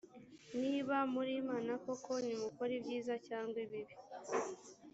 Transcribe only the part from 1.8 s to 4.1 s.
koko, nimukore ibyiza cyangwa ibibi